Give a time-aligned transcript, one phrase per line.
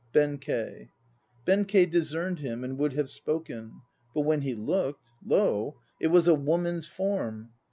[0.13, 0.89] BENKEI.
[1.45, 3.81] Benkei discerned him and would have spoken....
[4.15, 5.79] But when he looked, lo!
[5.99, 7.51] it was a woman's form!